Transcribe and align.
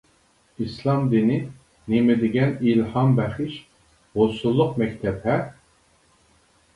ئىسلام 0.63 1.03
دىنى 1.09 1.35
نېمە 1.93 2.15
دېگەن 2.23 2.55
ئىلھامبەخش، 2.71 3.57
ھوسۇللۇق 4.21 4.73
مەكتەپ 4.85 5.29
ھە! 5.29 5.37